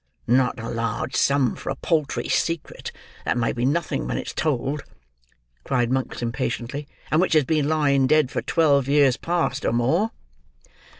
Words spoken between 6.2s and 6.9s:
impatiently;